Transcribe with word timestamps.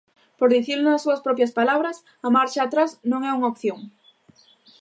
Por 0.39 0.49
dicilo 0.55 0.81
nas 0.85 1.03
súas 1.05 1.23
propias 1.25 1.55
palabras: 1.59 1.97
"A 2.27 2.29
marcha 2.37 2.59
atrás 2.63 2.91
non 3.11 3.21
é 3.29 3.31
unha 3.37 3.51
opción". 3.53 3.79